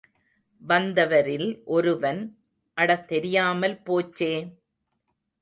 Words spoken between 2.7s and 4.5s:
அட தெரியாமல் போச்சே!